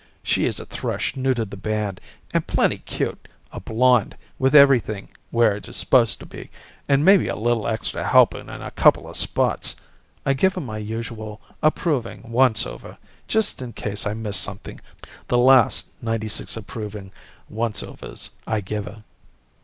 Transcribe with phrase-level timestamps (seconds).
[0.23, 2.01] She is a thrush new to the band
[2.33, 6.49] and plenty cute a blonde, with everything where it is supposed to be,
[6.89, 9.75] and maybe a little extra helping in a couple spots.
[10.25, 14.79] I give her my usual approving once over, just in case I miss something
[15.27, 17.11] the last ninety six approving
[17.47, 19.03] once overs I give her.